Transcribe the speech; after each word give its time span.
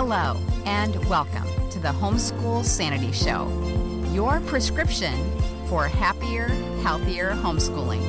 Hello, 0.00 0.36
and 0.64 0.94
welcome 1.06 1.48
to 1.70 1.80
the 1.80 1.88
Homeschool 1.88 2.64
Sanity 2.64 3.10
Show, 3.10 3.50
your 4.12 4.38
prescription 4.42 5.12
for 5.66 5.88
happier, 5.88 6.46
healthier 6.84 7.32
homeschooling. 7.32 8.00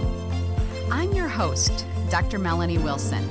I'm 0.92 1.12
your 1.14 1.28
host, 1.28 1.88
Dr. 2.12 2.38
Melanie 2.38 2.78
Wilson, 2.78 3.28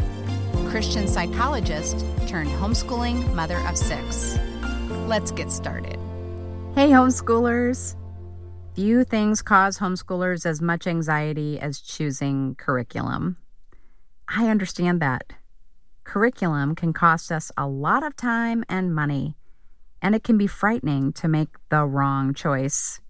Christian 0.70 1.06
psychologist 1.06 2.04
turned 2.26 2.50
homeschooling 2.50 3.32
mother 3.32 3.58
of 3.58 3.78
six. 3.78 4.36
Let's 5.06 5.30
get 5.30 5.52
started. 5.52 5.96
Hey, 6.74 6.88
homeschoolers. 6.88 7.94
Few 8.74 9.04
things 9.04 9.40
cause 9.40 9.78
homeschoolers 9.78 10.44
as 10.44 10.60
much 10.60 10.88
anxiety 10.88 11.60
as 11.60 11.78
choosing 11.78 12.56
curriculum. 12.56 13.36
I 14.26 14.48
understand 14.48 15.00
that. 15.00 15.32
Curriculum 16.08 16.74
can 16.74 16.92
cost 16.94 17.30
us 17.30 17.52
a 17.58 17.66
lot 17.66 18.02
of 18.02 18.16
time 18.16 18.64
and 18.66 18.94
money, 18.94 19.36
and 20.00 20.14
it 20.14 20.24
can 20.24 20.38
be 20.38 20.46
frightening 20.46 21.12
to 21.12 21.28
make 21.28 21.50
the 21.68 21.84
wrong 21.84 22.32
choice. 22.32 23.02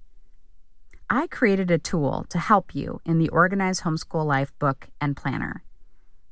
I 1.08 1.28
created 1.28 1.70
a 1.70 1.78
tool 1.78 2.26
to 2.28 2.40
help 2.40 2.74
you 2.74 3.00
in 3.06 3.18
the 3.18 3.28
Organized 3.28 3.84
Homeschool 3.84 4.26
Life 4.26 4.52
book 4.58 4.88
and 5.00 5.16
planner. 5.16 5.62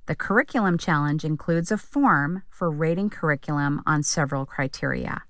The 0.07 0.17
Curriculum 0.17 0.77
Challenge 0.77 1.25
includes 1.25 1.71
a 1.71 1.79
form 1.79 2.43
for 2.51 2.69
rating 2.69 3.11
curriculum 3.11 3.81
on 3.87 4.03
several 4.03 4.45
criteria. 4.45 5.23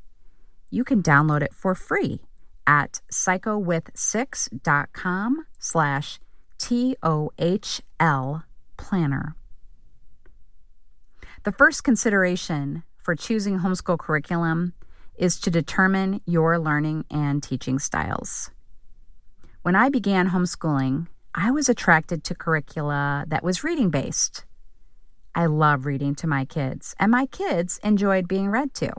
You 0.70 0.84
can 0.84 1.02
download 1.02 1.42
it 1.42 1.52
for 1.52 1.74
free 1.74 2.22
at 2.66 3.02
psychowith6.com 3.12 5.46
slash 5.58 6.18
T-O-H-L 6.56 8.42
planner. 8.78 9.36
The 11.46 11.52
first 11.52 11.84
consideration 11.84 12.82
for 13.04 13.14
choosing 13.14 13.60
homeschool 13.60 14.00
curriculum 14.00 14.72
is 15.16 15.38
to 15.42 15.48
determine 15.48 16.20
your 16.26 16.58
learning 16.58 17.04
and 17.08 17.40
teaching 17.40 17.78
styles. 17.78 18.50
When 19.62 19.76
I 19.76 19.88
began 19.88 20.30
homeschooling, 20.30 21.06
I 21.36 21.52
was 21.52 21.68
attracted 21.68 22.24
to 22.24 22.34
curricula 22.34 23.26
that 23.28 23.44
was 23.44 23.62
reading 23.62 23.90
based. 23.90 24.44
I 25.36 25.46
love 25.46 25.86
reading 25.86 26.16
to 26.16 26.26
my 26.26 26.46
kids, 26.46 26.96
and 26.98 27.12
my 27.12 27.26
kids 27.26 27.78
enjoyed 27.84 28.26
being 28.26 28.48
read 28.48 28.74
to. 28.74 28.92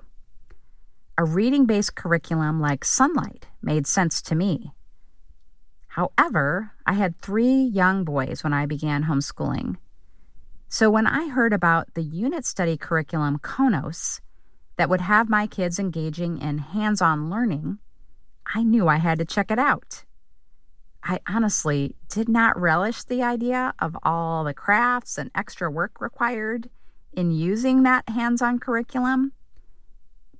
A 1.18 1.26
reading 1.26 1.66
based 1.66 1.96
curriculum 1.96 2.62
like 2.62 2.86
Sonlight 2.86 3.44
made 3.62 3.86
sense 3.86 4.22
to 4.22 4.36
me. 4.36 4.72
However, 5.88 6.72
I 6.86 6.94
had 6.94 7.20
three 7.20 7.62
young 7.62 8.06
boys 8.06 8.42
when 8.42 8.54
I 8.54 8.68
began 8.68 9.04
homeschooling. 9.04 9.76
So 10.70 10.90
when 10.90 11.08
I 11.08 11.30
heard 11.30 11.54
about 11.54 11.94
the 11.94 12.04
unit 12.04 12.46
study 12.46 12.76
curriculum 12.76 13.40
Konos 13.40 14.20
that 14.76 14.90
would 14.90 15.02
have 15.02 15.30
my 15.30 15.48
kids 15.48 15.80
engaging 15.80 16.40
in 16.40 16.58
hands 16.58 17.02
on 17.02 17.30
learning, 17.30 17.80
I 18.54 18.64
knew 18.64 18.88
I 18.88 18.98
had 18.98 19.18
to 19.20 19.26
check 19.26 19.50
it 19.50 19.60
out. 19.60 20.04
I 21.04 21.20
honestly 21.28 21.96
did 22.10 22.28
not 22.28 22.60
relish 22.60 23.04
the 23.04 23.24
idea 23.24 23.74
of 23.80 23.96
all 24.04 24.44
the 24.44 24.54
crafts 24.54 25.18
and 25.18 25.32
extra 25.34 25.72
work 25.72 26.02
required 26.02 26.70
in 27.14 27.32
using 27.32 27.84
that 27.84 28.10
hands 28.10 28.42
on 28.42 28.60
curriculum. 28.60 29.32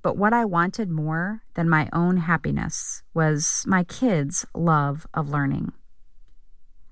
But 0.02 0.18
what 0.18 0.34
I 0.34 0.44
wanted 0.44 0.90
more 0.90 1.42
than 1.54 1.70
my 1.70 1.88
own 1.92 2.18
happiness 2.18 3.02
was 3.14 3.64
my 3.66 3.82
kids' 3.82 4.44
love 4.54 5.06
of 5.14 5.30
learning. 5.30 5.72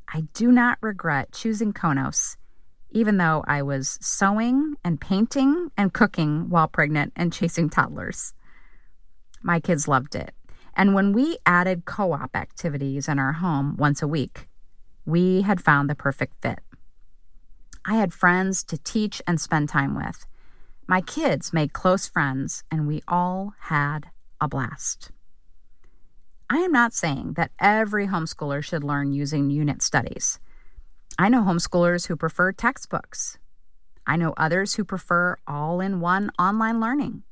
I 0.09 0.23
do 0.33 0.51
not 0.51 0.79
regret 0.81 1.33
choosing 1.33 1.75
Konos, 1.75 2.37
even 2.91 3.17
though 3.17 3.45
I 3.47 3.63
was 3.63 3.99
sewing 4.01 4.75
and 4.85 5.01
painting 5.01 5.71
and 5.77 5.93
cooking 5.93 6.49
while 6.49 6.69
pregnant 6.69 7.13
and 7.17 7.33
chasing 7.33 7.69
toddlers. 7.69 8.35
My 9.43 9.61
kids 9.61 9.89
loved 9.89 10.15
it. 10.15 10.35
And 10.75 10.95
when 10.95 11.13
we 11.13 11.39
added 11.47 11.85
co 11.85 12.13
op 12.13 12.37
activities 12.37 13.09
in 13.09 13.19
our 13.19 13.35
home 13.35 13.77
once 13.77 14.03
a 14.03 14.09
week, 14.09 14.49
we 15.05 15.43
had 15.43 15.61
found 15.61 15.89
the 15.89 15.95
perfect 15.95 16.35
fit. 16.43 16.61
I 17.85 17.95
had 17.95 18.13
friends 18.13 18.65
to 18.65 18.79
teach 18.79 19.23
and 19.27 19.41
spend 19.41 19.69
time 19.69 19.95
with 19.95 20.27
my 20.89 21.01
kids 21.01 21.53
made 21.53 21.73
close 21.73 22.07
friends, 22.07 22.63
and 22.71 22.87
we 22.87 23.03
all 23.09 23.55
had 23.59 24.11
a 24.41 24.47
blast. 24.47 25.11
I 26.49 26.59
am 26.59 26.71
not 26.71 26.95
saying 26.95 27.33
that 27.33 27.51
every 27.59 28.07
homeschooler 28.07 28.63
should 28.63 28.85
learn 28.85 29.13
using 29.13 29.51
unit 29.51 29.83
studies. 29.83 30.39
I 31.19 31.31
know 31.31 31.41
homeschoolers 31.41 32.09
who 32.09 32.17
prefer 32.17 32.53
textbooks. 32.53 33.39
I 34.07 34.17
know 34.17 34.35
others 34.37 34.75
who 34.75 34.85
prefer 34.85 35.39
all 35.47 35.81
in 35.81 36.01
one 36.01 36.31
online 36.39 36.79
learning, 36.79 37.23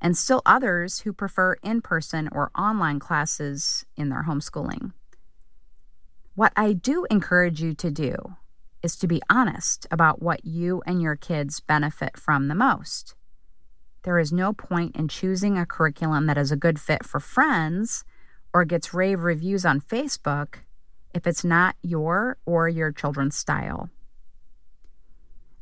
and 0.00 0.16
still 0.16 0.40
others 0.46 1.00
who 1.00 1.12
prefer 1.12 1.54
in 1.62 1.82
person 1.82 2.28
or 2.30 2.52
online 2.56 3.00
classes 3.00 3.84
in 3.96 4.08
their 4.08 4.22
homeschooling. 4.22 4.92
What 6.36 6.52
I 6.54 6.72
do 6.72 7.06
encourage 7.10 7.60
you 7.60 7.74
to 7.74 7.90
do 7.90 8.14
is 8.84 8.94
to 8.96 9.08
be 9.08 9.20
honest 9.28 9.88
about 9.90 10.22
what 10.22 10.44
you 10.44 10.80
and 10.86 11.02
your 11.02 11.16
kids 11.16 11.58
benefit 11.58 12.16
from 12.16 12.46
the 12.46 12.54
most. 12.54 13.16
There 14.04 14.20
is 14.20 14.32
no 14.32 14.52
point 14.52 14.94
in 14.94 15.08
choosing 15.08 15.58
a 15.58 15.66
curriculum 15.66 16.26
that 16.26 16.38
is 16.38 16.52
a 16.52 16.56
good 16.56 16.78
fit 16.78 17.04
for 17.04 17.18
friends 17.18 18.04
or 18.54 18.64
gets 18.64 18.94
rave 18.94 19.24
reviews 19.24 19.66
on 19.66 19.80
Facebook 19.80 20.60
if 21.14 21.26
it's 21.26 21.44
not 21.44 21.76
your 21.82 22.38
or 22.46 22.68
your 22.68 22.92
children's 22.92 23.36
style. 23.36 23.90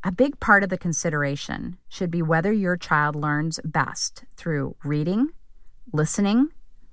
A 0.03 0.11
big 0.11 0.39
part 0.39 0.63
of 0.63 0.69
the 0.69 0.77
consideration 0.77 1.77
should 1.89 2.11
be 2.11 2.21
whether 2.21 2.51
your 2.51 2.77
child 2.77 3.15
learns 3.15 3.59
best 3.65 4.23
through 4.35 4.75
reading, 4.83 5.29
listening, 5.91 6.49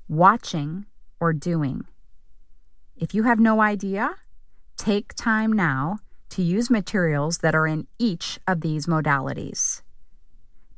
watching, 0.09 0.87
or 1.21 1.33
doing. 1.33 1.87
If 2.97 3.15
you 3.15 3.25
have 3.25 3.39
no 3.39 3.61
idea, 3.61 4.17
take 4.77 5.15
time 5.15 5.53
now 5.53 5.99
to 6.31 6.43
use 6.43 6.71
materials 6.71 7.39
that 7.39 7.55
are 7.55 7.67
in 7.67 7.87
each 7.99 8.41
of 8.49 8.61
these 8.61 8.87
modalities. 8.87 9.83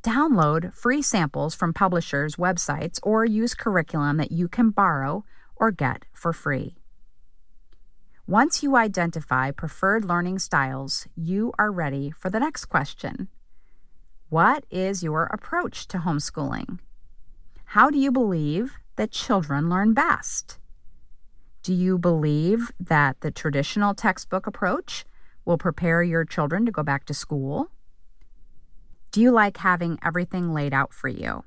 Download 0.03 0.73
free 0.73 1.01
samples 1.01 1.55
from 1.55 1.73
publishers' 1.73 2.35
websites 2.35 2.99
or 3.03 3.25
use 3.25 3.53
curriculum 3.53 4.17
that 4.17 4.31
you 4.31 4.47
can 4.47 4.69
borrow 4.69 5.25
or 5.55 5.71
get 5.71 6.05
for 6.13 6.33
free. 6.33 6.75
Once 8.29 8.61
you 8.61 8.75
identify 8.75 9.51
preferred 9.51 10.03
learning 10.03 10.37
styles, 10.37 11.07
you 11.15 11.53
are 11.57 11.71
ready 11.71 12.11
for 12.11 12.29
the 12.29 12.41
next 12.41 12.65
question 12.65 13.29
What 14.27 14.65
is 14.69 15.01
your 15.01 15.27
approach 15.27 15.87
to 15.87 15.99
homeschooling? 15.99 16.79
How 17.63 17.89
do 17.89 17.97
you 17.97 18.11
believe 18.11 18.73
that 18.97 19.11
children 19.11 19.69
learn 19.69 19.93
best? 19.93 20.59
Do 21.63 21.73
you 21.73 21.97
believe 21.97 22.69
that 22.81 23.21
the 23.21 23.31
traditional 23.31 23.93
textbook 23.93 24.45
approach 24.45 25.05
will 25.45 25.57
prepare 25.57 26.03
your 26.03 26.25
children 26.25 26.65
to 26.65 26.71
go 26.73 26.83
back 26.83 27.05
to 27.05 27.13
school? 27.13 27.71
Do 29.11 29.21
you 29.21 29.31
like 29.31 29.55
having 29.55 29.99
everything 30.03 30.53
laid 30.53 30.73
out 30.73 30.91
for 30.91 31.07
you 31.07 31.45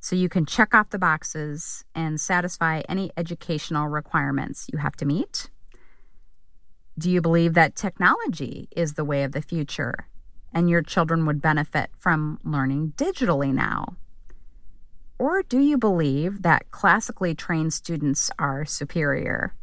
so 0.00 0.16
you 0.16 0.28
can 0.28 0.44
check 0.44 0.74
off 0.74 0.90
the 0.90 0.98
boxes 0.98 1.84
and 1.94 2.20
satisfy 2.20 2.82
any 2.88 3.12
educational 3.16 3.86
requirements 3.86 4.66
you 4.72 4.80
have 4.80 4.96
to 4.96 5.04
meet? 5.04 5.50
Do 6.98 7.10
you 7.10 7.20
believe 7.20 7.52
that 7.52 7.76
technology 7.76 8.68
is 8.70 8.94
the 8.94 9.04
way 9.04 9.22
of 9.22 9.32
the 9.32 9.42
future 9.42 10.08
and 10.54 10.70
your 10.70 10.80
children 10.80 11.26
would 11.26 11.42
benefit 11.42 11.90
from 11.98 12.40
learning 12.42 12.94
digitally 12.96 13.52
now? 13.52 13.96
Or 15.18 15.42
do 15.42 15.58
you 15.58 15.76
believe 15.76 16.40
that 16.40 16.70
classically 16.70 17.34
trained 17.34 17.74
students 17.74 18.30
are 18.38 18.64
superior? 18.64 19.54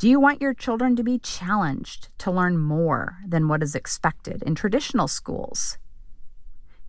Do 0.00 0.08
you 0.08 0.18
want 0.18 0.40
your 0.42 0.52
children 0.52 0.96
to 0.96 1.04
be 1.04 1.20
challenged 1.20 2.08
to 2.18 2.32
learn 2.32 2.58
more 2.58 3.18
than 3.24 3.46
what 3.46 3.62
is 3.62 3.76
expected 3.76 4.42
in 4.42 4.56
traditional 4.56 5.06
schools? 5.06 5.78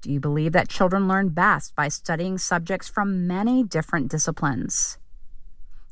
Do 0.01 0.11
you 0.11 0.19
believe 0.19 0.53
that 0.53 0.69
children 0.69 1.07
learn 1.07 1.29
best 1.29 1.75
by 1.75 1.89
studying 1.89 2.39
subjects 2.39 2.87
from 2.87 3.27
many 3.27 3.63
different 3.63 4.09
disciplines? 4.09 4.97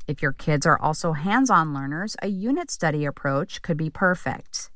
If 0.08 0.22
your 0.22 0.32
kids 0.32 0.64
are 0.64 0.80
also 0.80 1.12
hands 1.12 1.50
on 1.50 1.74
learners, 1.74 2.16
a 2.22 2.28
unit 2.28 2.70
study 2.70 3.04
approach 3.04 3.60
could 3.60 3.76
be 3.76 3.90
perfect. 3.90 4.70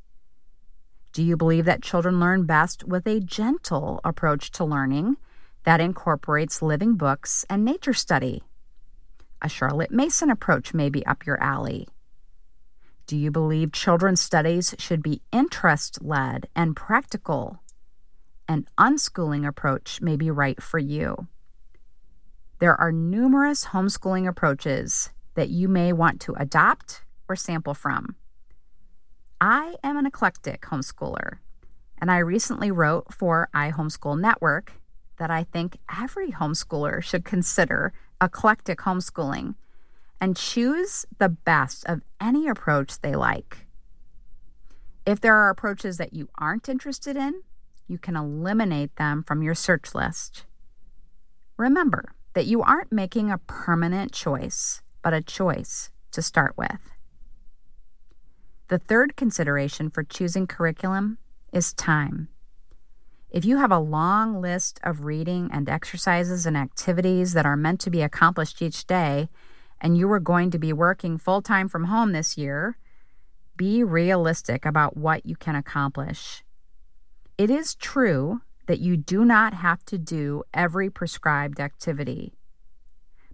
Do 1.14 1.23
you 1.23 1.38
believe 1.38 1.64
that 1.64 1.82
children 1.82 2.20
learn 2.20 2.44
best 2.44 2.84
with 2.84 3.06
a 3.06 3.19
gentle 3.19 4.02
approach 4.05 4.50
to 4.52 4.64
learning 4.67 5.17
that 5.64 5.81
incorporates 5.81 6.61
living 6.61 6.96
books 6.96 7.46
and 7.49 7.64
nature 7.64 7.94
study? 7.94 8.43
A 9.40 9.49
Charlotte 9.49 9.90
Mason 9.90 10.29
approach 10.29 10.75
may 10.75 10.90
be 10.90 11.05
up 11.06 11.25
your 11.25 11.43
alley. 11.43 11.88
Do 13.06 13.17
you 13.17 13.31
believe 13.31 13.73
children's 13.73 14.20
studies 14.20 14.75
should 14.79 15.02
be 15.02 15.23
interest 15.32 16.02
led 16.02 16.46
and 16.55 16.76
practical? 16.76 17.62
An 18.49 18.67
unschooling 18.76 19.49
approach 19.49 20.02
may 20.02 20.17
be 20.17 20.31
right 20.31 20.62
for 20.62 20.79
you. 20.79 21.26
There 22.58 22.79
are 22.79 22.93
numerous 22.93 23.64
homeschooling 23.64 24.29
approaches 24.29 25.11
that 25.34 25.49
you 25.49 25.69
may 25.69 25.93
want 25.93 26.20
to 26.23 26.34
adopt 26.34 27.02
or 27.29 27.37
sample 27.37 27.75
from. 27.75 28.17
I 29.40 29.76
am 29.82 29.96
an 29.96 30.06
eclectic 30.06 30.62
homeschooler, 30.62 31.38
and 32.00 32.11
I 32.11 32.19
recently 32.19 32.70
wrote 32.70 33.12
for 33.12 33.49
iHomeschool 33.55 34.20
Network, 34.20 34.73
that 35.19 35.31
I 35.31 35.44
think 35.44 35.79
every 35.99 36.32
homeschooler 36.32 37.02
should 37.02 37.25
consider 37.25 37.93
eclectic 38.20 38.79
homeschooling 38.79 39.55
and 40.20 40.37
choose 40.37 41.06
the 41.19 41.29
best 41.29 41.84
of 41.87 42.02
any 42.20 42.46
approach 42.49 43.00
they 43.00 43.14
like. 43.14 43.67
If 45.05 45.20
there 45.20 45.34
are 45.34 45.50
approaches 45.50 45.96
that 45.96 46.12
you 46.12 46.29
aren't 46.38 46.69
interested 46.69 47.17
in, 47.17 47.43
you 47.88 47.99
can 47.99 48.17
eliminate 48.17 48.94
them 48.96 49.25
from 49.25 49.43
your 49.43 49.55
search 49.55 49.94
list. 49.94 50.44
Remember 51.56 52.14
that 52.34 52.46
you 52.46 52.62
aren't 52.62 52.93
making 52.93 53.31
a 53.31 53.38
permanent 53.38 54.12
choice, 54.12 54.81
but 55.02 55.14
a 55.14 55.22
choice 55.22 55.90
to 56.12 56.22
start 56.22 56.56
with. 56.56 56.93
The 58.69 58.78
third 58.78 59.16
consideration 59.16 59.90
for 59.90 60.02
choosing 60.02 60.46
curriculum 60.46 61.19
is 61.52 61.75
time. 61.75 62.28
If 63.31 63.44
you 63.44 63.56
have 63.56 63.72
a 63.72 63.78
long 63.78 64.40
list 64.40 64.78
of 64.82 65.04
reading 65.04 65.50
and 65.52 65.69
exercises 65.69 66.46
and 66.46 66.56
activities 66.56 67.32
that 67.32 67.46
are 67.46 67.56
meant 67.56 67.81
to 67.81 67.90
be 67.90 68.02
accomplished 68.02 68.60
each 68.60 68.87
day, 68.87 69.28
and 69.81 69.96
you 69.96 70.10
are 70.12 70.20
going 70.20 70.50
to 70.50 70.58
be 70.58 70.72
working 70.72 71.19
full 71.19 71.43
time 71.43 71.69
from 71.69 71.84
home 71.84 72.12
this 72.12 72.38
year, 72.38 72.76
be 73.56 73.82
realistic 73.82 74.64
about 74.64 74.96
what 74.96 75.26
you 75.26 75.34
can 75.34 75.56
accomplish. 75.56 76.44
It 77.37 77.50
is 77.50 77.75
true 77.75 78.43
that 78.66 78.81
you 78.81 78.96
do 78.96 79.25
not 79.25 79.55
have 79.55 79.84
to 79.87 79.98
do 79.98 80.44
every 80.55 80.88
prescribed 80.88 81.58
activity. 81.58 82.34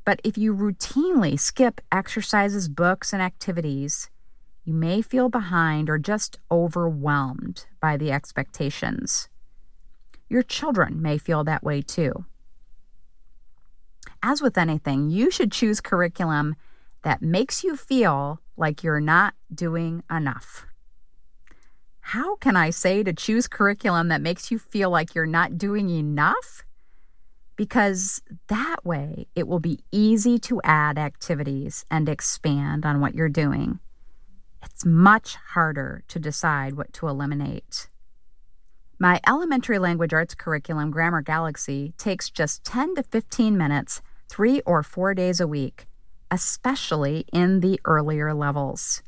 But 0.08 0.22
if 0.24 0.38
you 0.38 0.54
routinely 0.54 1.38
skip 1.38 1.82
exercises, 1.92 2.66
books, 2.70 3.12
and 3.12 3.20
activities, 3.20 4.08
you 4.64 4.72
may 4.72 5.02
feel 5.02 5.28
behind 5.28 5.90
or 5.90 5.98
just 5.98 6.38
overwhelmed 6.50 7.66
by 7.78 7.98
the 7.98 8.10
expectations. 8.10 9.28
Your 10.30 10.42
children 10.42 11.02
may 11.02 11.18
feel 11.18 11.44
that 11.44 11.62
way 11.62 11.82
too. 11.82 12.24
As 14.22 14.40
with 14.40 14.56
anything, 14.56 15.10
you 15.10 15.30
should 15.30 15.52
choose 15.52 15.78
curriculum 15.78 16.56
that 17.02 17.20
makes 17.20 17.62
you 17.62 17.76
feel 17.76 18.40
like 18.56 18.82
you're 18.82 19.00
not 19.00 19.34
doing 19.54 20.02
enough. 20.10 20.64
How 22.00 22.36
can 22.36 22.56
I 22.56 22.70
say 22.70 23.02
to 23.02 23.12
choose 23.12 23.46
curriculum 23.46 24.08
that 24.08 24.22
makes 24.22 24.50
you 24.50 24.58
feel 24.58 24.88
like 24.88 25.14
you're 25.14 25.26
not 25.26 25.58
doing 25.58 25.90
enough? 25.90 26.64
Because 27.58 28.22
that 28.46 28.76
way 28.86 29.26
it 29.34 29.46
will 29.46 29.60
be 29.60 29.80
easy 29.92 30.38
to 30.38 30.62
add 30.64 30.96
activities 30.96 31.84
and 31.90 32.08
expand 32.08 32.86
on 32.86 33.02
what 33.02 33.14
you're 33.14 33.28
doing. 33.28 33.80
It's 34.64 34.86
much 34.86 35.36
harder 35.52 36.02
to 36.08 36.18
decide 36.18 36.72
what 36.74 36.94
to 36.94 37.08
eliminate. 37.08 37.90
My 38.98 39.20
elementary 39.26 39.78
language 39.78 40.14
arts 40.14 40.34
curriculum, 40.34 40.90
Grammar 40.90 41.20
Galaxy, 41.20 41.92
takes 41.98 42.30
just 42.30 42.64
10 42.64 42.94
to 42.94 43.02
15 43.02 43.58
minutes, 43.58 44.00
three 44.26 44.60
or 44.60 44.82
four 44.82 45.12
days 45.12 45.38
a 45.38 45.46
week 45.46 45.86
especially 46.30 47.24
in 47.32 47.60
the 47.60 47.80
earlier 47.84 48.34
levels. 48.34 49.02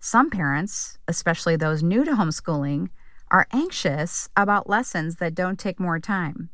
Some 0.00 0.30
parents, 0.30 0.98
especially 1.08 1.56
those 1.56 1.82
new 1.82 2.04
to 2.04 2.12
homeschooling, 2.12 2.88
are 3.30 3.48
anxious 3.52 4.28
about 4.36 4.68
lessons 4.68 5.16
that 5.16 5.34
don't 5.34 5.58
take 5.58 5.80
more 5.80 5.98
time. 5.98 6.50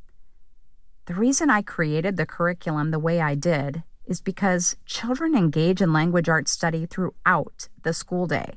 The 1.06 1.14
reason 1.14 1.50
I 1.50 1.60
created 1.60 2.16
the 2.16 2.24
curriculum 2.24 2.90
the 2.90 2.98
way 2.98 3.20
I 3.20 3.34
did 3.34 3.82
is 4.06 4.22
because 4.22 4.76
children 4.86 5.34
engage 5.34 5.82
in 5.82 5.92
language 5.92 6.30
arts 6.30 6.50
study 6.50 6.86
throughout 6.86 7.68
the 7.82 7.92
school 7.92 8.26
day. 8.26 8.54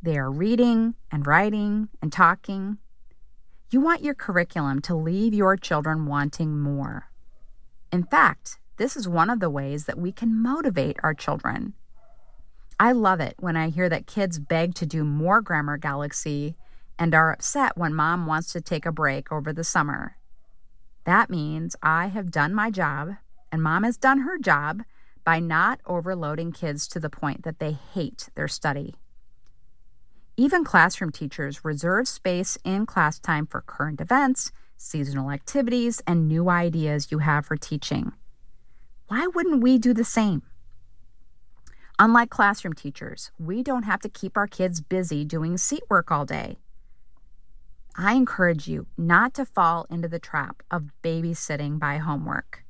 They 0.00 0.16
are 0.16 0.30
reading 0.30 0.94
and 1.10 1.26
writing 1.26 1.88
and 2.00 2.12
talking. 2.12 2.78
You 3.70 3.80
want 3.80 4.04
your 4.04 4.14
curriculum 4.14 4.80
to 4.82 4.94
leave 4.94 5.34
your 5.34 5.56
children 5.56 6.06
wanting 6.06 6.56
more. 6.56 7.10
In 7.90 8.04
fact, 8.04 8.58
this 8.76 8.96
is 8.96 9.08
one 9.08 9.28
of 9.28 9.40
the 9.40 9.50
ways 9.50 9.86
that 9.86 9.98
we 9.98 10.12
can 10.12 10.40
motivate 10.40 10.98
our 11.02 11.14
children. 11.14 11.74
I 12.78 12.92
love 12.92 13.18
it 13.18 13.34
when 13.40 13.56
I 13.56 13.70
hear 13.70 13.88
that 13.88 14.06
kids 14.06 14.38
beg 14.38 14.74
to 14.76 14.86
do 14.86 15.02
more 15.02 15.40
Grammar 15.40 15.78
Galaxy 15.78 16.54
and 16.96 17.12
are 17.12 17.32
upset 17.32 17.76
when 17.76 17.92
mom 17.92 18.26
wants 18.26 18.52
to 18.52 18.60
take 18.60 18.86
a 18.86 18.92
break 18.92 19.32
over 19.32 19.52
the 19.52 19.64
summer. 19.64 20.16
That 21.06 21.30
means 21.30 21.76
I 21.84 22.08
have 22.08 22.32
done 22.32 22.52
my 22.52 22.70
job 22.70 23.16
and 23.52 23.62
mom 23.62 23.84
has 23.84 23.96
done 23.96 24.20
her 24.20 24.38
job 24.38 24.82
by 25.24 25.38
not 25.38 25.80
overloading 25.86 26.50
kids 26.50 26.88
to 26.88 27.00
the 27.00 27.08
point 27.08 27.44
that 27.44 27.60
they 27.60 27.72
hate 27.72 28.28
their 28.34 28.48
study. 28.48 28.96
Even 30.36 30.64
classroom 30.64 31.12
teachers 31.12 31.64
reserve 31.64 32.08
space 32.08 32.58
in 32.64 32.86
class 32.86 33.20
time 33.20 33.46
for 33.46 33.62
current 33.62 34.00
events, 34.00 34.50
seasonal 34.76 35.30
activities, 35.30 36.02
and 36.08 36.26
new 36.26 36.50
ideas 36.50 37.12
you 37.12 37.20
have 37.20 37.46
for 37.46 37.56
teaching. 37.56 38.12
Why 39.06 39.28
wouldn't 39.28 39.62
we 39.62 39.78
do 39.78 39.94
the 39.94 40.04
same? 40.04 40.42
Unlike 42.00 42.30
classroom 42.30 42.74
teachers, 42.74 43.30
we 43.38 43.62
don't 43.62 43.84
have 43.84 44.00
to 44.00 44.08
keep 44.08 44.36
our 44.36 44.48
kids 44.48 44.80
busy 44.80 45.24
doing 45.24 45.56
seat 45.56 45.84
work 45.88 46.10
all 46.10 46.26
day. 46.26 46.58
I 47.98 48.12
encourage 48.12 48.68
you 48.68 48.86
not 48.98 49.32
to 49.34 49.46
fall 49.46 49.86
into 49.88 50.06
the 50.06 50.18
trap 50.18 50.62
of 50.70 50.90
babysitting 51.02 51.78
by 51.78 51.96
homework. 51.96 52.62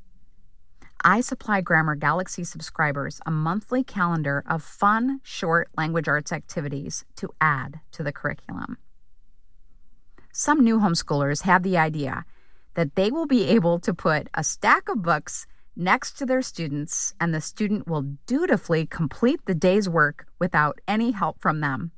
I 1.03 1.21
supply 1.21 1.61
Grammar 1.63 1.97
Galaxy 1.97 2.45
subscribers 2.45 3.21
a 3.27 3.33
monthly 3.33 3.83
calendar 3.83 4.45
of 4.47 4.63
fun, 4.63 5.21
short 5.25 5.69
language 5.77 6.07
arts 6.07 6.33
activities 6.33 7.05
to 7.17 7.31
add 7.41 7.81
to 7.93 8.05
the 8.05 8.13
curriculum. 8.13 8.79
Some 10.33 10.63
new 10.63 10.79
homeschoolers 10.79 11.43
have 11.43 11.65
the 11.65 11.77
idea 11.77 12.25
that 12.75 12.95
they 12.95 13.11
will 13.11 13.27
be 13.27 13.49
able 13.49 13.81
to 13.81 13.93
put 13.93 14.29
a 14.33 14.45
stack 14.45 14.89
of 14.89 15.03
books 15.03 15.49
next 15.75 16.19
to 16.19 16.27
their 16.27 16.43
students, 16.43 17.15
and 17.21 17.35
the 17.35 17.41
student 17.41 17.89
will 17.89 18.03
dutifully 18.27 18.87
complete 18.87 19.41
the 19.45 19.55
day's 19.55 19.89
work 19.89 20.27
without 20.39 20.81
any 20.87 21.11
help 21.11 21.41
from 21.41 21.61
them. 21.61 21.91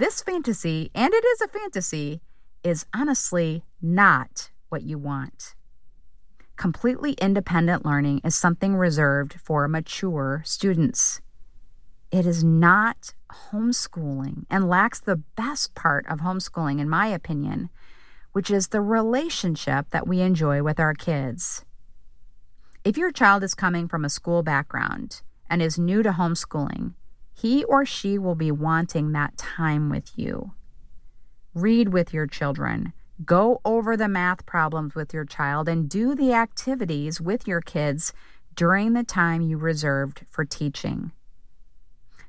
This 0.00 0.22
fantasy, 0.22 0.90
and 0.94 1.12
it 1.12 1.24
is 1.26 1.42
a 1.42 1.48
fantasy, 1.48 2.22
is 2.64 2.86
honestly 2.94 3.64
not 3.82 4.50
what 4.70 4.82
you 4.82 4.96
want. 4.96 5.54
Completely 6.56 7.12
independent 7.20 7.84
learning 7.84 8.22
is 8.24 8.34
something 8.34 8.76
reserved 8.76 9.34
for 9.34 9.68
mature 9.68 10.40
students. 10.46 11.20
It 12.10 12.24
is 12.24 12.42
not 12.42 13.12
homeschooling 13.52 14.46
and 14.48 14.70
lacks 14.70 15.00
the 15.00 15.16
best 15.36 15.74
part 15.74 16.06
of 16.06 16.20
homeschooling, 16.20 16.80
in 16.80 16.88
my 16.88 17.08
opinion, 17.08 17.68
which 18.32 18.50
is 18.50 18.68
the 18.68 18.80
relationship 18.80 19.90
that 19.90 20.08
we 20.08 20.22
enjoy 20.22 20.62
with 20.62 20.80
our 20.80 20.94
kids. 20.94 21.66
If 22.86 22.96
your 22.96 23.12
child 23.12 23.44
is 23.44 23.52
coming 23.52 23.86
from 23.86 24.06
a 24.06 24.08
school 24.08 24.42
background 24.42 25.20
and 25.50 25.60
is 25.60 25.78
new 25.78 26.02
to 26.02 26.12
homeschooling, 26.12 26.94
he 27.40 27.64
or 27.64 27.84
she 27.84 28.18
will 28.18 28.34
be 28.34 28.50
wanting 28.50 29.12
that 29.12 29.36
time 29.36 29.88
with 29.88 30.12
you. 30.16 30.52
Read 31.54 31.92
with 31.92 32.12
your 32.12 32.26
children. 32.26 32.92
Go 33.24 33.60
over 33.64 33.96
the 33.96 34.08
math 34.08 34.46
problems 34.46 34.94
with 34.94 35.12
your 35.12 35.24
child 35.24 35.68
and 35.68 35.88
do 35.88 36.14
the 36.14 36.32
activities 36.32 37.20
with 37.20 37.46
your 37.46 37.60
kids 37.60 38.12
during 38.54 38.92
the 38.92 39.04
time 39.04 39.42
you 39.42 39.58
reserved 39.58 40.22
for 40.30 40.44
teaching. 40.44 41.12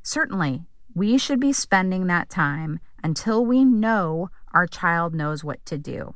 Certainly, 0.04 0.64
we 0.94 1.18
should 1.18 1.40
be 1.40 1.54
spending 1.54 2.08
that 2.08 2.30
time 2.30 2.80
until 3.04 3.46
we 3.46 3.64
know 3.64 4.30
our 4.54 4.68
child 4.68 5.14
knows 5.16 5.44
what 5.44 5.66
to 5.66 5.78
do 5.78 6.14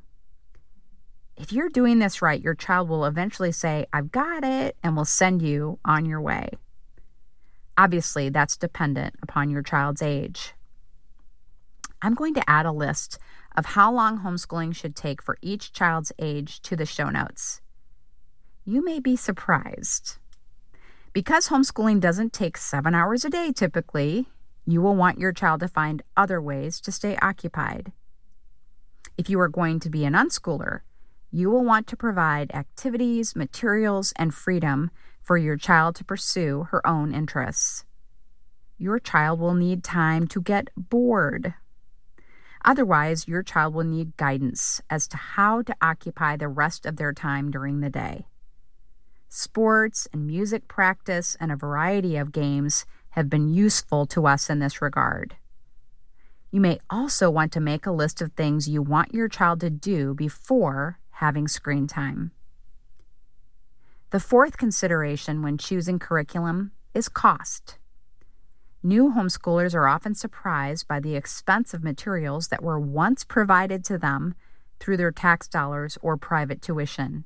if 1.38 1.52
you're 1.52 1.70
doing 1.70 2.00
this 2.00 2.22
right, 2.22 2.42
your 2.42 2.56
child 2.56 2.90
will 2.90 3.06
eventually 3.06 3.52
say, 3.52 3.86
I've 3.92 4.12
got 4.12 4.44
it, 4.44 4.78
and 4.84 4.96
will 4.96 5.06
send 5.06 5.42
you 5.42 5.80
on 5.84 6.06
your 6.06 6.22
way. 6.22 6.50
Obviously, 7.77 8.29
that's 8.29 8.58
dependent 8.58 9.15
upon 9.22 9.50
your 9.50 9.62
child's 9.62 10.01
age. 10.01 10.53
I'm 12.01 12.13
going 12.13 12.34
to 12.36 12.50
add 12.50 12.65
a 12.65 12.72
list 12.72 13.17
of 13.55 13.65
how 13.65 13.91
long 13.91 14.20
homeschooling 14.20 14.75
should 14.75 14.96
take 14.96 15.22
for 15.22 15.38
each 15.41 15.74
child's 15.74 16.12
age 16.20 16.62
to 16.62 16.75
the 16.75 16.86
show 16.86 17.10
notes. 17.10 17.62
You 18.63 18.84
may 18.84 19.00
be 19.00 19.15
surprised. 19.15 20.17
Because 21.13 21.48
homeschooling 21.50 22.00
doesn't 22.00 22.34
take 22.34 22.58
seven 22.58 22.94
hours 22.94 23.24
a 23.25 23.29
day 23.29 23.51
typically, 23.51 24.27
you 24.65 24.82
will 24.82 24.96
want 24.96 25.20
your 25.20 25.32
child 25.32 25.60
to 25.62 25.67
find 25.67 26.01
other 26.17 26.41
ways 26.41 26.82
to 26.82 26.91
stay 26.91 27.17
occupied. 27.22 27.91
If 29.17 29.29
you 29.29 29.39
are 29.39 29.48
going 29.48 29.79
to 29.82 29.89
be 29.89 30.03
an 30.05 30.13
unschooler, 30.13 30.82
you 31.32 31.50
will 31.50 31.63
want 31.63 31.88
to 31.88 31.98
provide 31.98 32.51
activities, 32.53 33.36
materials, 33.36 34.13
and 34.17 34.34
freedom 34.34 34.91
for 35.25 35.38
your 35.38 35.58
child 35.58 35.96
to 35.96 36.05
pursue 36.05 36.67
her 36.70 36.86
own 36.86 37.13
interests. 37.13 37.84
Your 38.77 39.00
child 39.00 39.39
will 39.39 39.55
need 39.55 39.84
time 39.84 40.27
to 40.27 40.39
get 40.39 40.70
bored. 40.77 41.55
Otherwise, 42.63 43.27
your 43.27 43.41
child 43.41 43.74
will 43.74 43.84
need 43.84 44.15
guidance 44.17 44.82
as 44.89 45.08
to 45.08 45.17
how 45.17 45.63
to 45.63 45.75
occupy 45.82 46.38
the 46.38 46.48
rest 46.48 46.86
of 46.86 46.98
their 46.98 47.12
time 47.12 47.50
during 47.50 47.79
the 47.79 47.89
day. 47.89 48.27
Sports 49.27 50.08
and 50.13 50.27
music 50.27 50.67
practice 50.67 51.36
and 51.39 51.51
a 51.51 51.55
variety 51.55 52.17
of 52.17 52.32
games 52.32 52.86
have 53.10 53.29
been 53.29 53.51
useful 53.51 54.05
to 54.05 54.27
us 54.27 54.50
in 54.50 54.60
this 54.60 54.82
regard. 54.82 55.36
You 56.51 56.62
may 56.62 56.79
also 56.89 57.32
want 57.32 57.51
to 57.53 57.60
make 57.60 57.86
a 57.86 57.91
list 57.91 58.22
of 58.22 58.34
things 58.34 58.70
you 58.70 58.82
want 58.82 59.13
your 59.13 59.27
child 59.27 59.60
to 59.62 59.70
do 59.70 60.13
before 60.13 61.00
having 61.10 61.48
screen 61.48 61.88
time. 61.88 62.32
The 64.12 64.20
fourth 64.20 64.58
consideration 64.58 65.42
when 65.42 65.58
choosing 65.58 66.00
curriculum 66.00 66.72
is 66.94 67.10
cost. 67.10 67.80
New 68.84 69.12
homeschoolers 69.14 69.74
are 69.74 69.88
often 69.88 70.14
surprised 70.14 70.88
by 70.88 71.00
the 71.00 71.16
expense 71.16 71.74
of 71.74 71.84
materials 71.84 72.50
that 72.50 72.62
were 72.62 72.80
once 72.80 73.24
provided 73.24 73.84
to 73.86 73.98
them 73.98 74.36
through 74.80 74.98
their 74.98 75.12
tax 75.12 75.48
dollars 75.48 75.98
or 76.04 76.18
private 76.18 76.62
tuition. 76.62 77.26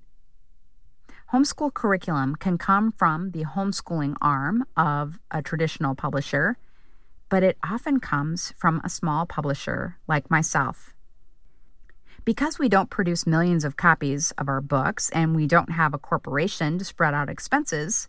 Homeschool 1.33 1.74
curriculum 1.74 2.36
can 2.36 2.57
come 2.57 2.91
from 2.91 3.31
the 3.31 3.43
homeschooling 3.43 4.15
arm 4.21 4.63
of 4.77 5.19
a 5.29 5.41
traditional 5.41 5.95
publisher, 5.95 6.57
but 7.27 7.43
it 7.43 7.57
often 7.62 8.00
comes 8.00 8.53
from 8.57 8.79
a 8.83 8.89
small 8.89 9.25
publisher 9.25 9.98
like 10.07 10.31
myself. 10.31 10.93
Because 12.25 12.59
we 12.59 12.69
don't 12.69 12.89
produce 12.89 13.25
millions 13.25 13.63
of 13.63 13.77
copies 13.77 14.31
of 14.31 14.47
our 14.47 14.61
books 14.61 15.09
and 15.11 15.35
we 15.35 15.47
don't 15.47 15.71
have 15.71 15.93
a 15.93 15.99
corporation 15.99 16.77
to 16.77 16.85
spread 16.85 17.13
out 17.13 17.29
expenses, 17.29 18.07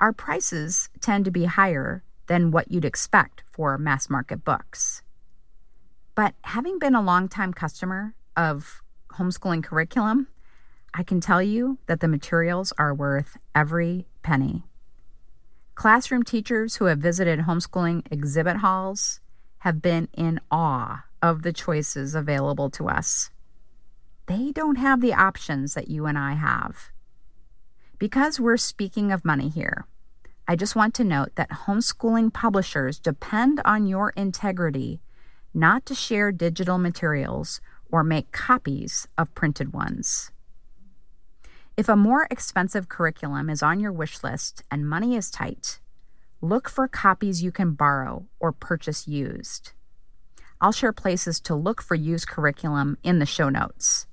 our 0.00 0.12
prices 0.12 0.88
tend 1.00 1.24
to 1.24 1.30
be 1.30 1.44
higher 1.44 2.02
than 2.26 2.50
what 2.50 2.70
you'd 2.70 2.84
expect 2.84 3.42
for 3.50 3.76
mass 3.78 4.08
market 4.08 4.44
books. 4.44 5.02
But 6.14 6.34
having 6.42 6.78
been 6.78 6.94
a 6.94 7.02
longtime 7.02 7.52
customer 7.54 8.14
of 8.36 8.82
homeschooling 9.14 9.64
curriculum, 9.64 10.28
I 10.94 11.02
can 11.02 11.20
tell 11.20 11.42
you 11.42 11.78
that 11.86 12.00
the 12.00 12.08
materials 12.08 12.72
are 12.78 12.94
worth 12.94 13.36
every 13.54 14.06
penny. 14.22 14.64
Classroom 15.74 16.22
teachers 16.22 16.76
who 16.76 16.84
have 16.84 16.98
visited 16.98 17.40
homeschooling 17.40 18.06
exhibit 18.10 18.58
halls 18.58 19.20
have 19.58 19.80
been 19.80 20.08
in 20.12 20.38
awe 20.50 21.04
of 21.22 21.42
the 21.42 21.52
choices 21.52 22.14
available 22.14 22.68
to 22.70 22.88
us. 22.88 23.30
They 24.26 24.50
don't 24.52 24.76
have 24.76 25.00
the 25.00 25.14
options 25.14 25.74
that 25.74 25.88
you 25.88 26.06
and 26.06 26.18
I 26.18 26.34
have. 26.34 26.90
Because 27.98 28.40
we're 28.40 28.56
speaking 28.56 29.12
of 29.12 29.24
money 29.24 29.48
here, 29.48 29.86
I 30.48 30.56
just 30.56 30.74
want 30.74 30.94
to 30.94 31.04
note 31.04 31.36
that 31.36 31.50
homeschooling 31.50 32.32
publishers 32.32 32.98
depend 32.98 33.60
on 33.64 33.86
your 33.86 34.10
integrity 34.10 35.00
not 35.54 35.86
to 35.86 35.94
share 35.94 36.32
digital 36.32 36.78
materials 36.78 37.60
or 37.90 38.02
make 38.02 38.32
copies 38.32 39.06
of 39.16 39.34
printed 39.34 39.72
ones. 39.72 40.32
If 41.76 41.88
a 41.88 41.96
more 41.96 42.26
expensive 42.30 42.88
curriculum 42.88 43.48
is 43.48 43.62
on 43.62 43.80
your 43.80 43.92
wish 43.92 44.22
list 44.22 44.62
and 44.70 44.88
money 44.88 45.14
is 45.14 45.30
tight, 45.30 45.78
look 46.40 46.68
for 46.68 46.88
copies 46.88 47.42
you 47.42 47.52
can 47.52 47.72
borrow 47.72 48.26
or 48.40 48.52
purchase 48.52 49.06
used. 49.06 49.72
I'll 50.62 50.70
share 50.70 50.92
places 50.92 51.40
to 51.40 51.56
look 51.56 51.82
for 51.82 51.96
used 51.96 52.28
curriculum 52.28 52.96
in 53.02 53.18
the 53.18 53.26
show 53.26 53.48
notes. 53.48 54.06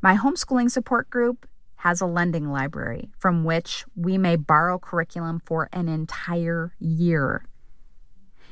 My 0.00 0.16
homeschooling 0.16 0.70
support 0.70 1.10
group 1.10 1.44
has 1.78 2.00
a 2.00 2.06
lending 2.06 2.52
library 2.52 3.10
from 3.18 3.42
which 3.42 3.84
we 3.96 4.16
may 4.16 4.36
borrow 4.36 4.78
curriculum 4.78 5.42
for 5.44 5.68
an 5.72 5.88
entire 5.88 6.72
year. 6.78 7.44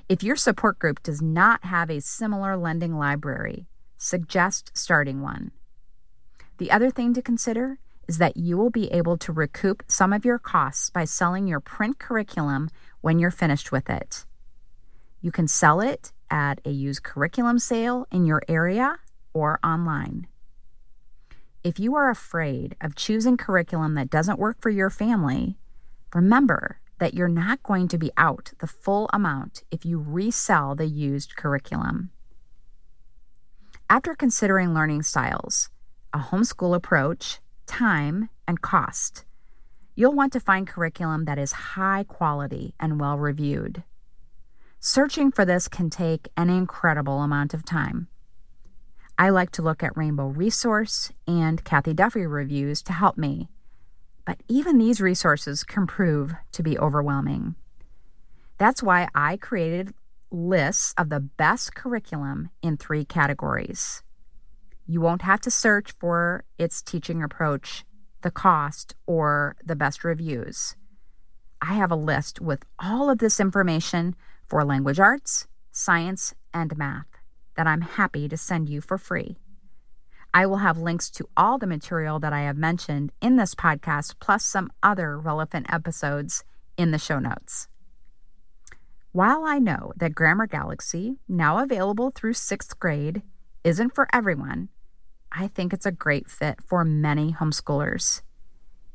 If 0.09 0.25
your 0.25 0.35
support 0.35 0.81
group 0.81 1.00
does 1.05 1.23
not 1.23 1.64
have 1.64 1.88
a 1.88 2.00
similar 2.00 2.57
lending 2.57 2.99
library, 2.99 3.69
suggest 3.97 4.73
starting 4.75 5.23
one. 5.23 5.52
The 6.57 6.73
other 6.73 6.90
thing 6.90 7.14
to 7.14 7.23
consider 7.23 7.78
is 8.09 8.19
that 8.19 8.37
you 8.37 8.57
will 8.57 8.71
be 8.71 8.90
able 8.90 9.17
to 9.19 9.33
recoup 9.33 9.85
some 9.87 10.12
of 10.12 10.25
your 10.25 10.38
costs 10.38 10.90
by 10.90 11.05
selling 11.05 11.47
your 11.47 11.61
print 11.61 12.00
curriculum 12.00 12.71
when 13.02 13.21
you're 13.21 13.31
finished 13.31 13.71
with 13.71 13.88
it. 13.88 14.25
You 15.21 15.31
can 15.31 15.47
sell 15.47 15.81
it 15.81 16.12
at 16.30 16.61
a 16.64 16.70
used 16.70 17.02
curriculum 17.02 17.58
sale 17.58 18.06
in 18.11 18.25
your 18.25 18.42
area 18.49 18.99
or 19.32 19.58
online. 19.64 20.26
If 21.64 21.78
you 21.78 21.94
are 21.97 22.11
afraid 22.11 22.76
of 22.80 22.94
choosing 22.94 23.37
curriculum 23.37 23.94
that 23.94 24.11
doesn't 24.11 24.38
work 24.38 24.61
for 24.61 24.70
your 24.70 24.90
family, 24.90 25.56
remember 26.14 26.78
that 26.99 27.14
you're 27.14 27.28
not 27.28 27.62
going 27.62 27.88
to 27.88 27.99
be 27.99 28.11
out 28.16 28.52
the 28.58 28.66
full 28.66 29.08
amount 29.12 29.62
if 29.70 29.85
you 29.85 29.99
resell 29.99 30.75
the 30.75 30.87
used 30.87 31.37
curriculum. 31.37 32.11
After 33.90 34.14
considering 34.14 34.75
learning 34.75 35.02
styles, 35.02 35.70
a 36.12 36.18
homeschool 36.18 36.75
approach, 36.75 37.40
time, 37.66 38.28
and 38.47 38.61
cost. 38.61 39.25
You'll 39.94 40.14
want 40.14 40.32
to 40.35 40.40
find 40.40 40.66
curriculum 40.66 41.25
that 41.25 41.38
is 41.38 41.52
high 41.52 42.04
quality 42.04 42.75
and 42.78 43.00
well 43.00 43.18
reviewed. 43.18 43.82
Searching 44.80 45.32
for 45.32 45.44
this 45.44 45.68
can 45.68 45.90
take 45.90 46.28
an 46.37 46.50
incredible 46.50 47.20
amount 47.20 47.54
of 47.54 47.64
time. 47.64 48.08
I 49.18 49.30
like 49.30 49.50
to 49.52 49.62
look 49.62 49.82
at 49.82 49.97
Rainbow 49.97 50.28
Resource 50.28 51.12
and 51.26 51.64
Cathy 51.64 51.92
Duffy 51.92 52.26
reviews 52.26 52.82
to 52.82 52.92
help 52.92 53.18
me, 53.18 53.49
but 54.25 54.40
even 54.49 54.78
these 54.78 55.00
resources 55.00 55.64
can 55.64 55.87
prove 55.87 56.35
to 56.52 56.62
be 56.62 56.78
overwhelming. 56.78 57.56
That's 58.58 58.82
why 58.82 59.08
I 59.14 59.37
created 59.37 59.94
lists 60.30 60.94
of 60.97 61.08
the 61.08 61.20
best 61.20 61.75
curriculum 61.75 62.50
in 62.62 62.76
three 62.76 63.04
categories 63.04 64.02
you 64.90 65.02
won't 65.02 65.23
have 65.23 65.40
to 65.42 65.50
search 65.50 65.92
for 66.00 66.44
its 66.56 66.80
teaching 66.80 67.23
approach, 67.23 67.85
the 68.23 68.30
cost, 68.30 68.94
or 69.06 69.54
the 69.62 69.76
best 69.76 70.02
reviews. 70.02 70.76
I 71.61 71.75
have 71.75 71.90
a 71.90 71.97
list 71.97 72.40
with 72.40 72.64
all 72.78 73.11
of 73.11 73.18
this 73.18 73.38
information 73.38 74.16
for 74.49 74.64
language 74.64 74.99
arts, 74.99 75.47
science, 75.71 76.35
and 76.52 76.76
math 76.76 77.07
that 77.57 77.67
I'm 77.67 77.83
happy 77.83 78.28
to 78.28 78.37
send 78.37 78.69
you 78.69 78.81
for 78.81 78.99
free. 78.99 79.37
I 80.33 80.47
will 80.47 80.59
have 80.59 80.78
links 80.78 81.11
to 81.11 81.28
all 81.37 81.59
the 81.59 81.67
material 81.67 82.19
that 82.21 82.33
I 82.33 82.43
have 82.43 82.57
mentioned 82.57 83.12
in 83.21 83.37
this 83.37 83.55
podcast, 83.55 84.17
plus 84.21 84.45
some 84.45 84.71
other 84.83 85.19
relevant 85.19 85.73
episodes 85.73 86.45
in 86.76 86.90
the 86.90 86.99
show 86.99 87.19
notes. 87.19 87.69
While 89.12 89.45
I 89.45 89.59
know 89.59 89.93
that 89.97 90.14
Grammar 90.14 90.47
Galaxy, 90.47 91.17
now 91.28 91.59
available 91.59 92.12
through 92.14 92.35
sixth 92.35 92.78
grade, 92.78 93.23
isn't 93.64 93.95
for 93.95 94.07
everyone, 94.12 94.69
I 95.33 95.49
think 95.49 95.73
it's 95.73 95.87
a 95.87 95.93
great 95.93 96.31
fit 96.31 96.59
for 96.64 96.85
many 96.85 97.33
homeschoolers. 97.33 98.23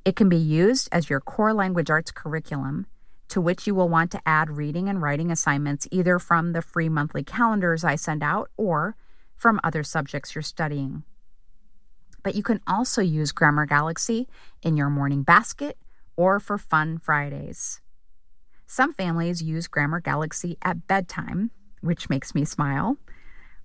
It 0.05 0.15
can 0.15 0.29
be 0.29 0.37
used 0.37 0.87
as 0.91 1.09
your 1.09 1.19
core 1.19 1.53
language 1.53 1.89
arts 1.89 2.11
curriculum, 2.11 2.85
to 3.33 3.41
which 3.41 3.65
you 3.65 3.73
will 3.73 3.89
want 3.89 4.11
to 4.11 4.21
add 4.27 4.57
reading 4.57 4.87
and 4.87 5.01
writing 5.01 5.31
assignments 5.31 5.87
either 5.89 6.19
from 6.19 6.53
the 6.53 6.61
free 6.61 6.87
monthly 6.87 7.23
calendars 7.23 7.83
I 7.83 7.95
send 7.95 8.21
out 8.21 8.51
or 8.57 8.95
from 9.35 9.59
other 9.63 9.81
subjects 9.81 10.35
you're 10.35 10.43
studying. 10.43 11.01
But 12.21 12.35
you 12.35 12.43
can 12.43 12.61
also 12.67 13.01
use 13.01 13.31
Grammar 13.31 13.65
Galaxy 13.65 14.27
in 14.61 14.77
your 14.77 14.91
morning 14.91 15.23
basket 15.23 15.79
or 16.15 16.39
for 16.39 16.59
fun 16.59 16.99
Fridays. 16.99 17.81
Some 18.67 18.93
families 18.93 19.41
use 19.41 19.65
Grammar 19.65 19.99
Galaxy 19.99 20.59
at 20.61 20.85
bedtime, 20.85 21.49
which 21.81 22.11
makes 22.11 22.35
me 22.35 22.45
smile. 22.45 22.97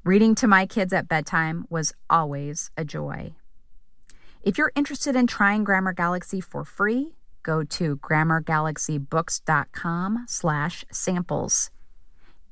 Reading 0.02 0.34
to 0.36 0.46
my 0.46 0.64
kids 0.64 0.94
at 0.94 1.08
bedtime 1.08 1.66
was 1.68 1.92
always 2.08 2.70
a 2.78 2.86
joy. 2.86 3.34
If 4.42 4.56
you're 4.56 4.72
interested 4.74 5.14
in 5.14 5.26
trying 5.26 5.62
Grammar 5.62 5.92
Galaxy 5.92 6.40
for 6.40 6.64
free, 6.64 7.17
go 7.42 7.64
to 7.64 7.96
grammargalaxybooks.com 7.96 10.24
slash 10.26 10.84
samples. 10.90 11.70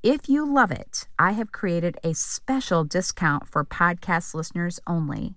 If 0.02 0.28
you 0.28 0.44
love 0.44 0.70
it, 0.70 1.08
I 1.18 1.32
have 1.32 1.52
created 1.52 1.98
a 2.04 2.14
special 2.14 2.84
discount 2.84 3.48
for 3.48 3.64
podcast 3.64 4.34
listeners 4.34 4.78
only. 4.86 5.34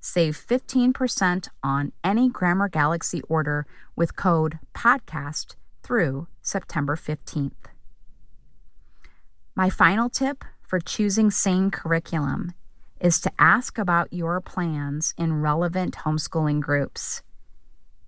Save 0.00 0.36
15% 0.36 1.48
on 1.62 1.92
any 2.02 2.28
Grammar 2.28 2.68
Galaxy 2.68 3.20
order 3.28 3.66
with 3.94 4.16
code 4.16 4.58
PODCAST 4.74 5.54
through 5.82 6.26
September 6.42 6.96
15th. 6.96 7.52
My 9.54 9.68
final 9.68 10.08
tip 10.08 10.44
for 10.62 10.80
choosing 10.80 11.30
sane 11.30 11.70
curriculum 11.70 12.54
is 13.00 13.20
to 13.20 13.32
ask 13.38 13.78
about 13.78 14.12
your 14.12 14.40
plans 14.40 15.14
in 15.18 15.40
relevant 15.40 15.96
homeschooling 15.96 16.60
groups. 16.60 17.22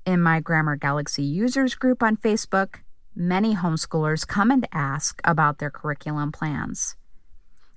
In 0.04 0.20
my 0.20 0.40
Grammar 0.40 0.74
Galaxy 0.74 1.22
users 1.22 1.76
group 1.76 2.02
on 2.02 2.16
Facebook, 2.16 2.80
many 3.14 3.54
homeschoolers 3.54 4.26
come 4.26 4.50
and 4.50 4.66
ask 4.72 5.20
about 5.22 5.58
their 5.58 5.70
curriculum 5.70 6.32
plans. 6.32 6.96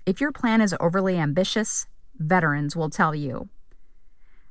If 0.08 0.20
your 0.20 0.32
plan 0.32 0.60
is 0.60 0.76
overly 0.80 1.20
ambitious, 1.20 1.86
veterans 2.18 2.76
will 2.76 2.90
tell 2.90 3.14
you. 3.14 3.50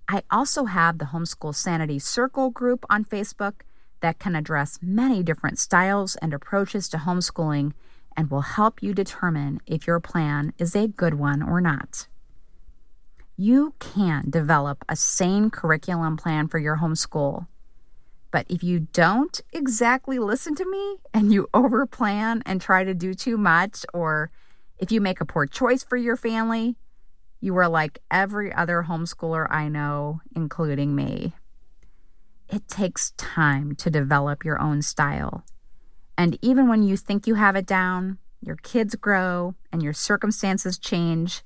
I 0.09 0.23
also 0.31 0.67
have 0.67 0.99
the 0.99 1.07
Homeschool 1.07 1.53
Sanity 1.53 1.99
Circle 1.99 2.51
group 2.51 2.87
on 2.89 3.05
Facebook 3.05 3.63
that 4.03 4.21
can 4.21 4.37
address 4.37 4.79
many 4.81 5.25
different 5.25 5.59
styles 5.59 6.15
and 6.17 6.33
approaches 6.33 6.89
to 6.91 6.99
homeschooling 6.99 7.73
and 8.17 8.31
will 8.31 8.43
help 8.43 8.85
you 8.85 8.95
determine 8.95 9.61
if 9.67 9.85
your 9.85 9.99
plan 9.99 10.53
is 10.59 10.77
a 10.77 10.87
good 10.87 11.15
one 11.15 11.43
or 11.43 11.61
not. 11.61 12.07
You 13.37 13.75
can 13.81 14.31
develop 14.31 14.85
a 14.89 14.95
sane 14.95 15.51
curriculum 15.51 16.17
plan 16.17 16.47
for 16.47 16.59
your 16.59 16.77
homeschool. 16.77 17.49
But 18.35 18.47
if 18.49 18.65
you 18.65 18.81
don't 18.81 19.41
exactly 19.53 20.19
listen 20.19 20.57
to 20.57 20.69
me 20.69 20.97
and 21.15 21.33
you 21.33 21.47
overplan 21.55 22.43
and 22.45 22.61
try 22.61 22.83
to 22.83 22.93
do 22.93 23.15
too 23.15 23.37
much, 23.37 23.87
or 23.95 24.33
if 24.77 24.91
you 24.91 25.01
make 25.01 25.21
a 25.21 25.25
poor 25.25 25.47
choice 25.47 25.85
for 25.85 25.97
your 25.97 26.17
family, 26.17 26.75
You 27.45 27.55
are 27.59 27.69
like 27.69 27.99
every 28.11 28.53
other 28.53 28.87
homeschooler 28.89 29.47
I 29.51 29.69
know, 29.69 30.23
including 30.35 30.97
me. 30.97 31.35
It 32.49 32.67
takes 32.69 33.11
time 33.19 33.77
to 33.77 33.91
develop 33.91 34.47
your 34.47 34.59
own 34.59 34.81
style. 34.81 35.45
And 36.17 36.39
even 36.41 36.69
when 36.69 36.83
you 36.83 36.97
think 36.97 37.27
you 37.27 37.35
have 37.35 37.55
it 37.55 37.67
down, 37.67 38.17
your 38.41 38.57
kids 38.57 38.95
grow 38.95 39.55
and 39.71 39.83
your 39.83 39.93
circumstances 39.93 40.79
change, 40.79 41.43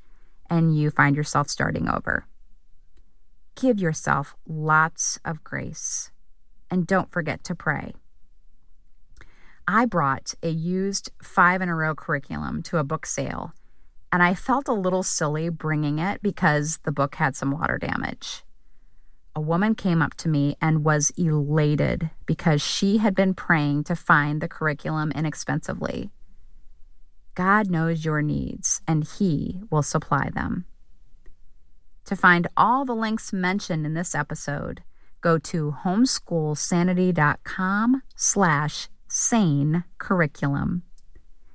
and 0.48 0.78
you 0.78 0.90
find 0.90 1.16
yourself 1.16 1.50
starting 1.50 1.88
over. 1.88 2.26
Give 3.56 3.80
yourself 3.80 4.36
lots 4.46 5.18
of 5.24 5.42
grace. 5.42 6.12
And 6.70 6.86
don't 6.86 7.10
forget 7.10 7.44
to 7.44 7.54
pray. 7.54 7.94
I 9.66 9.84
brought 9.84 10.34
a 10.42 10.48
used 10.48 11.10
five 11.22 11.60
in 11.60 11.68
a 11.68 11.74
row 11.74 11.94
curriculum 11.94 12.62
to 12.64 12.78
a 12.78 12.84
book 12.84 13.04
sale, 13.04 13.52
and 14.10 14.22
I 14.22 14.34
felt 14.34 14.68
a 14.68 14.72
little 14.72 15.02
silly 15.02 15.50
bringing 15.50 15.98
it 15.98 16.22
because 16.22 16.78
the 16.84 16.92
book 16.92 17.16
had 17.16 17.36
some 17.36 17.50
water 17.50 17.76
damage. 17.76 18.44
A 19.36 19.40
woman 19.40 19.74
came 19.74 20.02
up 20.02 20.14
to 20.14 20.28
me 20.28 20.56
and 20.60 20.84
was 20.84 21.12
elated 21.16 22.10
because 22.26 22.62
she 22.62 22.98
had 22.98 23.14
been 23.14 23.34
praying 23.34 23.84
to 23.84 23.94
find 23.94 24.40
the 24.40 24.48
curriculum 24.48 25.12
inexpensively. 25.12 26.10
God 27.34 27.70
knows 27.70 28.04
your 28.04 28.20
needs, 28.20 28.80
and 28.88 29.04
He 29.04 29.60
will 29.70 29.84
supply 29.84 30.30
them. 30.34 30.64
To 32.06 32.16
find 32.16 32.48
all 32.56 32.84
the 32.84 32.96
links 32.96 33.32
mentioned 33.32 33.86
in 33.86 33.94
this 33.94 34.14
episode, 34.14 34.82
go 35.20 35.38
to 35.38 35.76
homeschoolsanity.com 35.84 38.02
slash 38.16 38.88
sane 39.08 39.84
curriculum. 39.98 40.82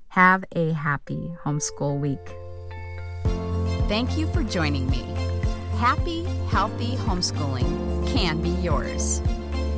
Have 0.09 0.43
a 0.55 0.73
happy 0.73 1.33
homeschool 1.43 1.99
week. 1.99 2.35
Thank 3.87 4.15
you 4.17 4.27
for 4.27 4.43
joining 4.43 4.87
me. 4.89 5.03
Happy, 5.77 6.23
healthy 6.49 6.95
homeschooling 6.97 8.07
can 8.07 8.41
be 8.41 8.49
yours. 8.49 9.21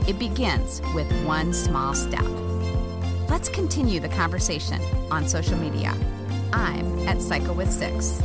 It 0.07 0.19
begins 0.19 0.81
with 0.93 1.11
one 1.25 1.53
small 1.53 1.95
step. 1.95 2.25
Let's 3.29 3.49
continue 3.49 3.99
the 3.99 4.09
conversation 4.09 4.79
on 5.09 5.27
social 5.27 5.57
media. 5.57 5.95
I'm 6.53 7.07
at 7.07 7.19
Psycho 7.21 7.53
with 7.53 7.71
Six. 7.71 8.21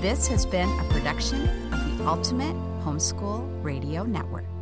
This 0.00 0.26
has 0.28 0.46
been 0.46 0.70
a 0.80 0.84
production 0.90 1.46
of 1.72 1.98
the 1.98 2.06
Ultimate 2.06 2.56
Homeschool 2.82 3.62
Radio 3.62 4.04
Network. 4.04 4.61